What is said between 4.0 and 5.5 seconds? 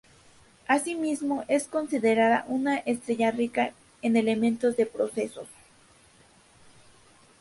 en elementos de proceso-s.